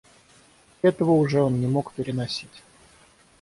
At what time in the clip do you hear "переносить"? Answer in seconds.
1.93-2.63